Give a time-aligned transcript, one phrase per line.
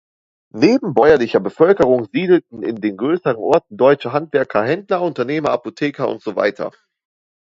[0.55, 6.71] Neben bäuerlicher Bevölkerung siedelten in den größeren Orten deutsche Handwerker, Händler, Unternehmer, Apotheker usw.